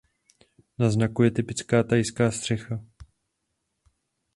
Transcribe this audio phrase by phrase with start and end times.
[0.79, 2.85] Na znaku je typická thajská střecha.